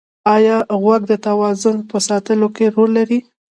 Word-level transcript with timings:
ایا 0.35 0.57
غوږ 0.81 1.01
د 1.07 1.13
توازن 1.27 1.77
په 1.89 1.97
ساتلو 2.07 2.47
کې 2.55 2.65
رول 2.75 2.91
لري؟ 2.97 3.19